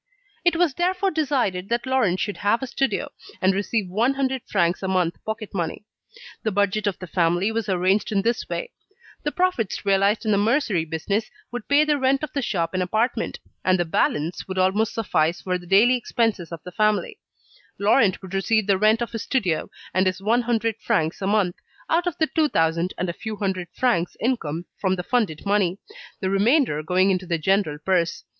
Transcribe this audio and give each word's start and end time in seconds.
It 0.43 0.55
was 0.55 0.73
therefore 0.73 1.11
decided 1.11 1.69
that 1.69 1.85
Laurent 1.85 2.19
should 2.19 2.37
have 2.37 2.63
a 2.63 2.65
studio, 2.65 3.11
and 3.39 3.53
receive 3.53 3.87
one 3.87 4.15
hundred 4.15 4.41
francs 4.49 4.81
a 4.81 4.87
month 4.87 5.23
pocket 5.25 5.53
money. 5.53 5.85
The 6.41 6.51
budget 6.51 6.87
of 6.87 6.97
the 6.97 7.05
family 7.05 7.51
was 7.51 7.69
arranged 7.69 8.11
in 8.11 8.23
this 8.23 8.49
way: 8.49 8.71
the 9.21 9.31
profits 9.31 9.85
realised 9.85 10.25
in 10.25 10.31
the 10.31 10.39
mercery 10.39 10.85
business 10.85 11.29
would 11.51 11.67
pay 11.67 11.83
the 11.83 11.99
rent 11.99 12.23
of 12.23 12.33
the 12.33 12.41
shop 12.41 12.73
and 12.73 12.81
apartment, 12.81 13.37
and 13.63 13.77
the 13.77 13.85
balance 13.85 14.47
would 14.47 14.57
almost 14.57 14.95
suffice 14.95 15.39
for 15.41 15.59
the 15.59 15.67
daily 15.67 15.93
expenses 15.95 16.51
of 16.51 16.63
the 16.63 16.71
family; 16.71 17.19
Laurent 17.77 18.23
would 18.23 18.33
receive 18.33 18.65
the 18.65 18.79
rent 18.79 19.03
of 19.03 19.11
his 19.11 19.21
studio 19.21 19.69
and 19.93 20.07
his 20.07 20.19
one 20.19 20.41
hundred 20.41 20.77
francs 20.79 21.21
a 21.21 21.27
month, 21.27 21.57
out 21.91 22.07
of 22.07 22.17
the 22.17 22.25
two 22.25 22.49
thousand 22.49 22.91
and 22.97 23.07
a 23.07 23.13
few 23.13 23.35
hundred 23.35 23.67
francs 23.75 24.17
income 24.19 24.65
from 24.79 24.95
the 24.95 25.03
funded 25.03 25.45
money, 25.45 25.77
the 26.21 26.29
remainder 26.31 26.81
going 26.81 27.11
into 27.11 27.27
the 27.27 27.37
general 27.37 27.77
purse. 27.77 28.23